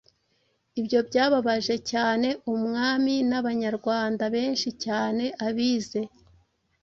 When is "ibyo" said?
0.79-0.99